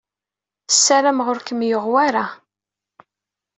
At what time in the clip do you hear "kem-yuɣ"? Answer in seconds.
1.47-1.85